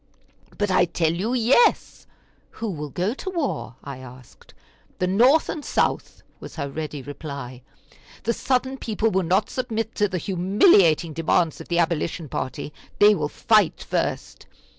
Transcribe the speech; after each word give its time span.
"But 0.57 0.71
I 0.71 0.85
tell 0.85 1.13
you 1.13 1.35
yes." 1.35 2.07
"Who 2.57 2.71
will 2.71 2.89
go 2.89 3.13
to 3.13 3.29
war?" 3.29 3.75
I 3.83 3.99
asked. 3.99 4.55
"The 4.97 5.05
North 5.05 5.47
and 5.47 5.63
South," 5.63 6.23
was 6.39 6.55
her 6.55 6.67
ready 6.71 7.03
reply. 7.03 7.61
"The 8.23 8.33
Southern 8.33 8.79
people 8.79 9.11
will 9.11 9.21
not 9.21 9.51
submit 9.51 9.93
to 9.93 10.07
the 10.09 10.17
humiliating 10.17 11.13
demands 11.13 11.61
of 11.61 11.67
the 11.67 11.77
Abolition 11.77 12.29
party; 12.29 12.73
they 12.97 13.13
will 13.13 13.29
fight 13.29 13.83
first." 13.83 14.47